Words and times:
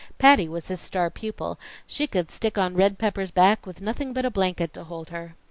Patty 0.17 0.47
was 0.49 0.67
his 0.69 0.81
star 0.81 1.11
pupil; 1.11 1.59
she 1.85 2.07
could 2.07 2.31
stick 2.31 2.57
on 2.57 2.73
Red 2.73 2.97
Pepper's 2.97 3.29
back 3.29 3.67
with 3.67 3.81
nothing 3.81 4.13
but 4.13 4.25
a 4.25 4.31
blanket 4.31 4.73
to 4.73 4.83
hold 4.83 5.11
her. 5.11 5.35